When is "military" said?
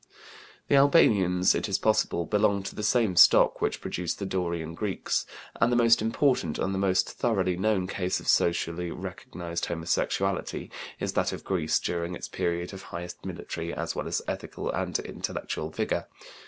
13.23-13.71